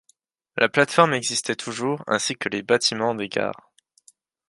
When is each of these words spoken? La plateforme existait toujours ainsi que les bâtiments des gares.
La 0.57 0.67
plateforme 0.67 1.13
existait 1.13 1.55
toujours 1.55 2.03
ainsi 2.07 2.35
que 2.35 2.49
les 2.49 2.63
bâtiments 2.63 3.13
des 3.13 3.29
gares. 3.29 3.71